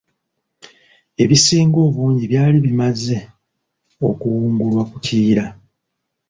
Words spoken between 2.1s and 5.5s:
byali bimaze okuwungulwa ku Kiyira.